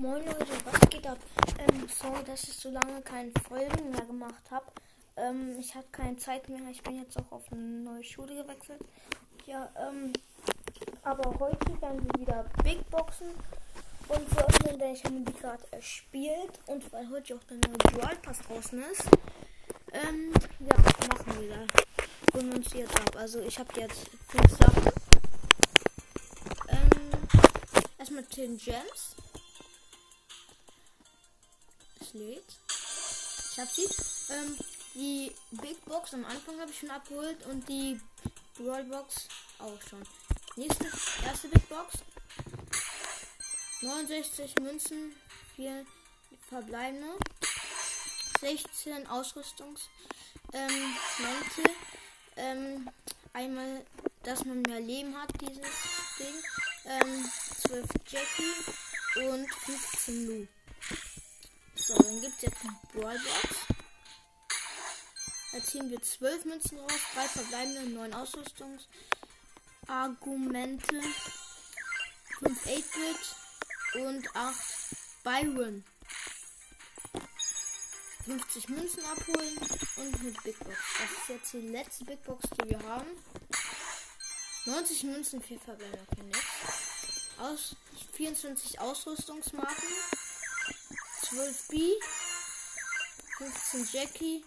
[0.00, 1.18] Moin Leute, was geht ab?
[1.58, 4.64] Ähm, sorry, dass ich so lange keine Folgen mehr gemacht habe.
[5.18, 6.58] Ähm, ich hatte keine Zeit mehr.
[6.70, 8.80] Ich bin jetzt auch auf eine neue Schule gewechselt.
[9.44, 10.14] Ja, ähm,
[11.02, 13.26] aber heute werden wir wieder Big Boxen
[14.08, 18.00] und für öffnen, denn ich habe die gerade erspielt und weil heute auch der neue
[18.00, 19.04] Brawl Pass draußen ist.
[19.92, 20.76] Ähm, ja,
[21.10, 22.38] machen wir da.
[22.38, 23.16] Holen uns jetzt ab.
[23.16, 24.92] Also ich habe jetzt fünf Sachen.
[26.68, 26.88] Ähm,
[27.98, 29.16] erstmal 10 Gems
[32.14, 32.58] lädt.
[33.52, 33.88] Ich habe sie.
[34.32, 34.56] Ähm,
[34.94, 38.00] die Big Box am Anfang habe ich schon abgeholt und die
[38.56, 39.28] Brawl Box
[39.58, 40.02] auch schon.
[40.56, 40.86] Nächste,
[41.24, 41.98] erste Big Box.
[43.82, 45.16] 69 Münzen,
[45.56, 45.86] 4
[46.48, 47.16] verbleibende,
[48.40, 49.88] 16 Ausrüstungs
[50.52, 50.96] ähm,
[52.36, 52.90] ähm,
[53.32, 53.84] einmal,
[54.22, 55.70] dass man mehr Leben hat, dieses
[56.18, 56.34] Ding,
[56.86, 57.30] ähm,
[57.62, 60.46] 12 Jackie und 15 Lu.
[61.90, 63.48] So, dann gibt es jetzt noch Brawlbox.
[65.52, 71.00] Da ziehen wir 12 Münzen raus, 3 verbleibende, 9 Ausrüstungsargumente,
[72.38, 73.34] 5 8-Bit
[74.06, 74.56] und 8
[75.24, 75.84] Byron.
[78.24, 79.58] 50 Münzen abholen
[79.96, 80.76] und eine Big Box.
[81.00, 83.10] Das ist jetzt die letzte Big Box, die wir haben.
[84.66, 86.38] 90 Münzen, 4 verbleibende, okay, nix.
[87.38, 87.74] Aus
[88.12, 89.88] 24 Ausrüstungsmarken.
[91.30, 91.92] 12 B,
[93.38, 94.44] 15 Jackie.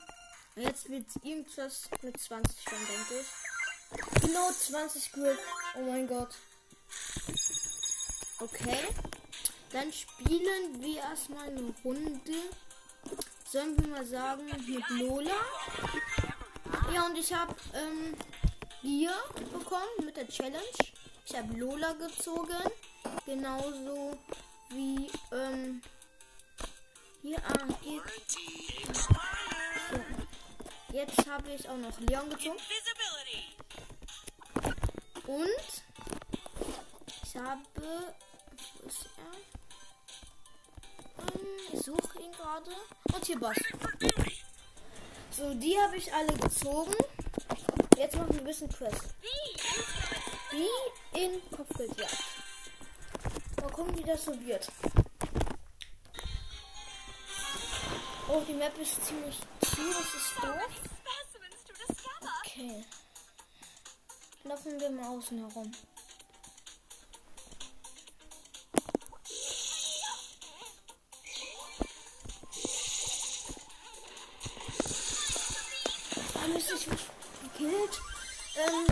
[0.58, 4.22] Jetzt wird irgendwas mit 20 schon, denke ich.
[4.22, 5.40] Genau 20 Grip.
[5.78, 6.36] Oh mein Gott.
[8.42, 8.80] Okay.
[9.72, 12.34] Dann spielen wir erstmal eine Runde.
[13.50, 15.40] Sollen wir mal sagen, mit Lola.
[16.94, 18.14] Ja, und ich habe ähm,
[18.82, 19.14] Gier
[19.54, 20.60] bekommen mit der Challenge.
[21.26, 22.70] Ich habe Lola gezogen.
[23.26, 24.18] Genauso
[24.70, 25.82] wie ähm,
[27.24, 28.02] hier, ah, hier.
[28.94, 29.16] So.
[30.92, 32.58] Jetzt habe ich auch noch Leon gezogen.
[35.26, 35.50] Und
[37.24, 37.62] ich habe.
[37.76, 39.34] Wo ist er?
[41.24, 42.72] Ähm, ich suche ihn gerade.
[43.14, 43.56] Und hier Boss.
[45.32, 46.94] So, die habe ich alle gezogen.
[47.98, 49.16] Jetzt machen wir ein bisschen Quest.
[50.52, 52.24] Wie in Kopfgeldjagd.
[53.62, 54.70] Mal gucken, wie das so wird.
[58.30, 60.56] Oh, die Map ist ziemlich tief, das ist doof.
[62.46, 62.86] Okay.
[64.44, 65.72] Laufen wir mal außen herum.
[77.44, 78.02] Gekillt.
[78.56, 78.86] Ähm,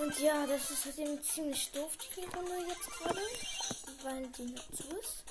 [0.00, 3.20] und ja, das ist halt eben ziemlich doof, die Runde jetzt gerade.
[4.02, 5.27] Weil die Map zu ist.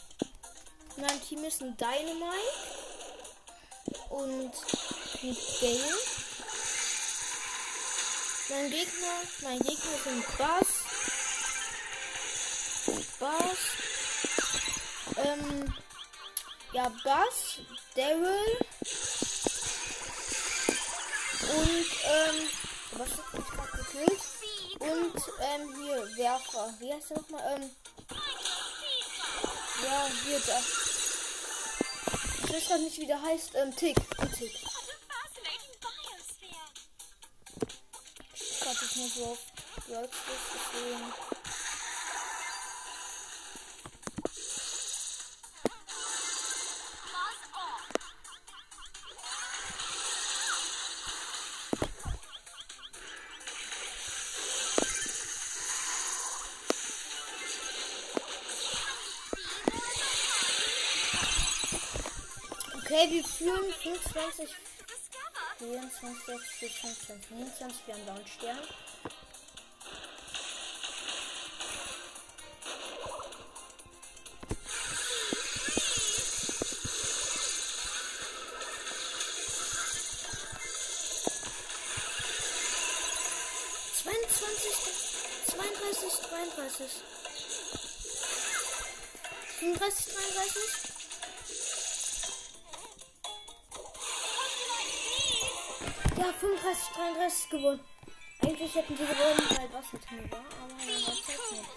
[0.99, 2.25] Mein Team ist ein Dynamite
[4.09, 4.51] und
[5.21, 5.97] ein Gale.
[8.49, 10.67] Mein Gegner, mein Gegner ist ein Bass.
[13.19, 13.57] Bass.
[15.17, 15.73] Ähm,
[16.73, 17.59] ja, Bass,
[17.95, 18.57] Daryl.
[21.41, 22.49] Und, ähm,
[22.93, 24.21] was hat mich gerade gekillt?
[24.79, 26.73] Und, ähm, hier, Werfer.
[26.79, 27.55] Wie heißt der nochmal?
[27.55, 27.69] Ähm,
[29.83, 30.86] ja, hier, da.
[32.47, 33.55] Ich weiß gerade nicht, wie der heißt.
[33.55, 33.97] Ähm, Tick.
[34.37, 34.53] Tick.
[38.33, 39.39] Ich gerade nicht so auf
[39.89, 40.17] Words
[40.73, 41.36] deswegen.
[62.97, 64.49] Führen 25,
[65.59, 67.85] 24, 25, 29.
[67.85, 68.57] Wir haben da einen Stern.
[83.93, 84.75] Zweiundzwanzig,
[85.45, 86.91] 32, 33,
[89.59, 90.86] 35, 33.
[96.17, 97.79] Ja, 35, 33 gewonnen.
[98.41, 101.69] Eigentlich hätten sie gewonnen, weil was mit mir war, aber dann war es nicht.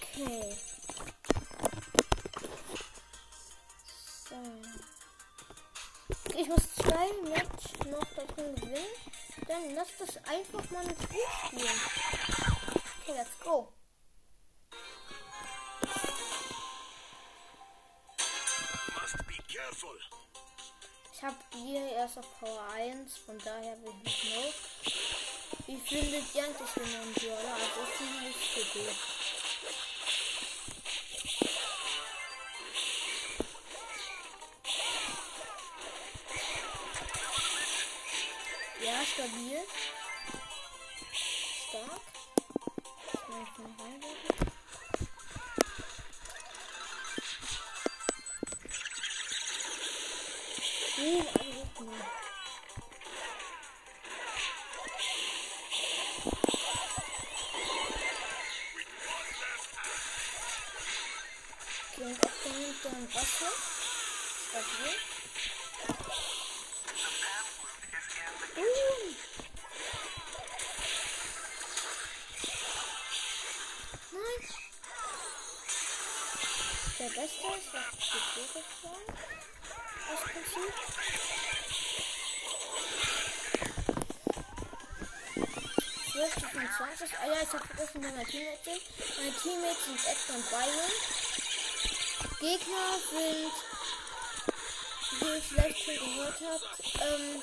[0.00, 0.56] Okay.
[4.28, 4.36] So.
[6.38, 8.86] Ich muss zwei Match noch davon gewinnen.
[9.46, 11.80] Dann lass das einfach mal ein Spiel spielen.
[13.02, 13.72] Okay, let's go.
[21.22, 25.68] Ich habe hier erst auf Power 1, von daher will ich nicht noch.
[25.68, 27.54] Wie findet ihr eigentlich den neuen Brawler?
[27.54, 28.96] Also ist sie nicht gut.
[38.84, 39.60] Ja, stabil.
[41.68, 42.11] Stark.
[61.98, 63.52] Und dahinter ein Wasser.
[64.48, 64.94] Stabil.
[68.56, 69.14] Uh.
[74.12, 74.48] Nein.
[76.98, 79.06] Der Beste ist, was die Tore fahren.
[80.08, 80.74] Aus Prinzip.
[86.12, 87.10] Zwölf zu 25.
[87.18, 88.82] Ah ja, ich habe vergessen, meine Teammates sind.
[89.18, 91.41] Meine Teammates sind Edgar und Byron.
[92.42, 93.52] Gegner sind,
[95.20, 97.42] wie ihr vielleicht schon gehört habt, ähm,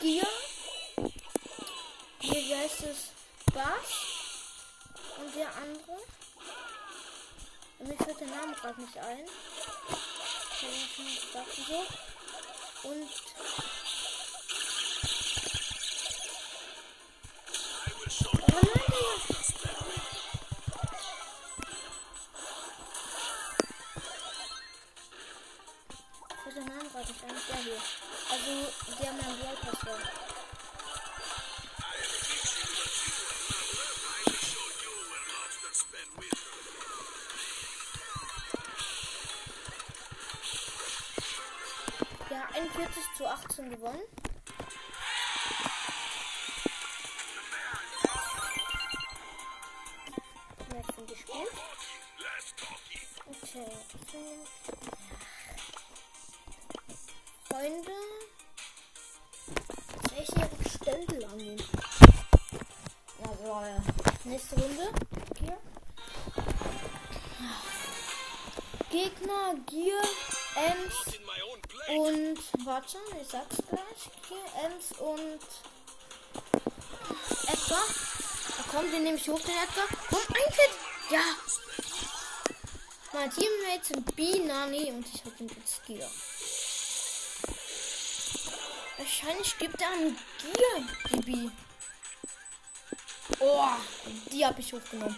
[0.00, 0.26] Gier.
[2.20, 3.10] Hier, heißt es?
[3.52, 4.06] Bass.
[5.18, 5.98] Und der andere.
[7.78, 9.28] Und mir fällt der Name gerade nicht ein.
[12.84, 13.08] Und.
[42.78, 43.98] 40 zu 18 gewonnen.
[50.72, 51.48] Ja, finde ich gut.
[53.26, 53.66] Okay.
[57.48, 57.92] Freunde.
[60.20, 61.62] Ich hier auf Stempel angehen.
[63.24, 63.64] Jawohl.
[63.64, 64.92] Äh, nächste Runde.
[65.34, 65.58] Gier.
[68.88, 70.00] Gegner, Gier,
[70.54, 71.18] Ems
[71.88, 74.10] und warte, ich sag's gleich.
[74.28, 75.40] Gier, Ems und
[77.46, 77.86] Edgar.
[78.56, 79.88] Da kommt, den nehme hoch, den Edgar.
[80.10, 80.70] Komm, ein Hit.
[81.10, 81.22] Ja.
[83.12, 86.10] Meine Teammates sind B, Nani und ich habe den jetzt Gier.
[88.98, 91.50] Wahrscheinlich gibt er einen Gier, B.
[93.40, 93.68] Oh,
[94.30, 95.16] die habe ich hochgenommen.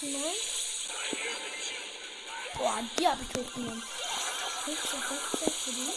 [0.00, 0.32] Fünfzehn Mal.
[2.56, 3.82] Boah, die habe ich hochgenommen.
[4.64, 5.92] 15, 15 für die.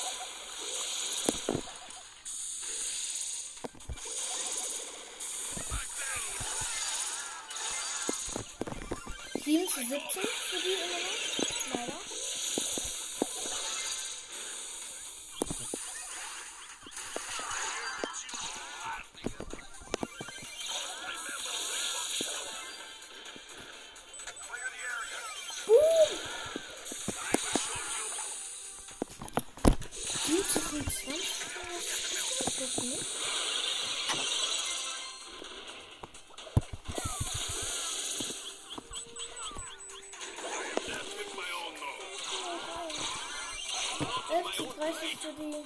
[9.44, 11.14] Sieben zu 17 für die immer noch.
[11.74, 12.03] Leider.
[44.94, 45.64] 30 für die.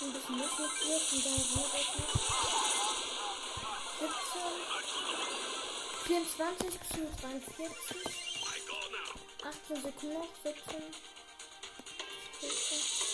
[0.00, 2.12] Ein bisschen Musik wird und dann wird es noch.
[4.00, 4.58] 17.
[6.06, 7.96] 24 zu 43.
[9.42, 10.28] 18 Sekunden noch.
[10.44, 10.82] 17.
[12.40, 13.07] 14.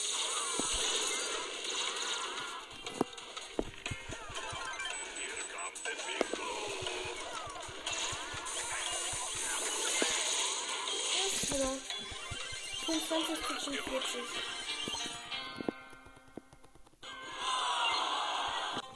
[13.09, 14.23] 25 zu 45.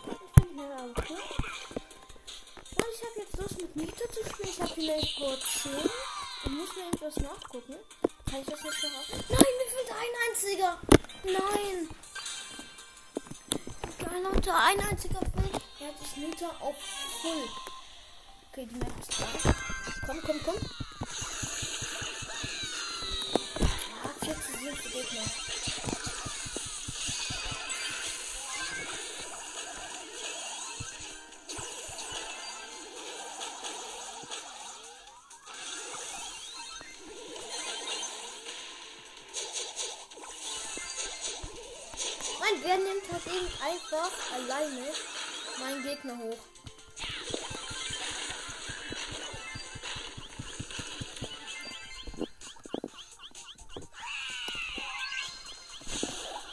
[0.05, 1.09] Ich bin schneller am Kurs.
[2.77, 4.49] Und ich habe jetzt Lust mit Nita zu spielen.
[4.49, 5.73] Ich habe vielleicht Power 10.
[6.45, 7.77] Ich muss mir etwas nachgucken.
[8.31, 9.09] Kann ich das jetzt noch auf?
[9.29, 10.79] Nein, mir fehlt ein einziger.
[11.25, 11.89] Nein.
[14.49, 15.63] Leute, ein einziger fehlt.
[15.79, 16.77] Jetzt ist Nita auf
[17.21, 17.49] Full.
[18.51, 19.55] Okay, die Map ist da.
[20.07, 20.78] Komm, komm, komm.
[42.63, 44.87] Wer nimmt halt eben einfach alleine
[45.61, 46.39] meinen Gegner hoch?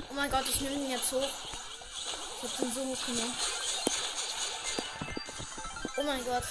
[0.09, 1.21] Oh mein Gott, ich nehme ihn jetzt hoch.
[1.21, 3.35] Ich hab den so hochgenommen.
[5.97, 6.43] Oh mein Gott.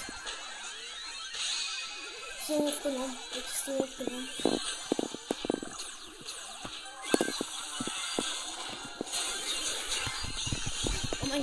[2.47, 3.17] So hochgenommen.
[3.31, 4.29] Wirklich so hochgenommen.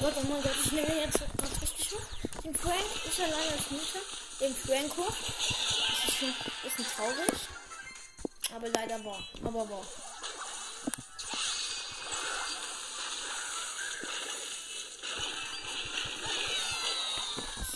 [0.02, 2.42] Gott, oh mein Gott, ich nehme jetzt gerade richtig hoch.
[2.42, 4.00] Den Frank ist alleine als Mutter.
[4.40, 5.14] Den Frank hoch.
[5.14, 7.38] Das ist ein bisschen traurig.
[8.52, 9.22] Aber leider wahr.
[9.44, 9.86] Aber wahr.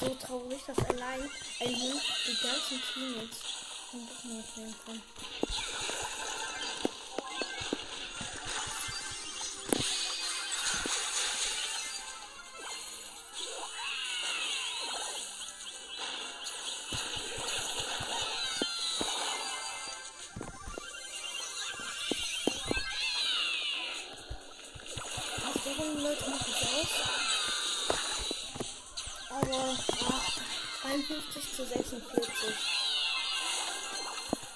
[0.00, 1.30] So traurig, dass allein
[1.60, 3.38] ein Hund die ganzen Teammates
[4.24, 5.02] nicht nehmen kann.
[26.06, 26.90] Leute machen es aus?
[29.28, 29.76] Aber
[30.08, 30.22] ah,
[30.82, 32.28] 53 zu 46.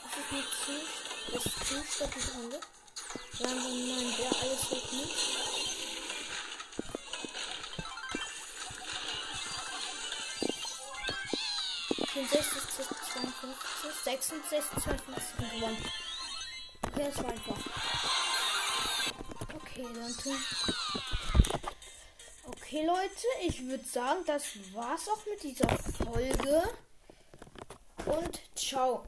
[0.04, 0.72] Das ist nicht zu,
[1.32, 2.60] das ist zu stattliche Runde.
[3.40, 5.10] Langsam nein, der alles wegnimmt.
[12.76, 15.84] zu 52, 66, 52 gewonnen.
[16.86, 17.58] Okay, war einfach.
[19.54, 20.38] Okay, dann tun.
[22.72, 25.68] Okay, Leute, ich würde sagen, das war's auch mit dieser
[26.04, 26.62] Folge.
[28.06, 28.96] Und ciao.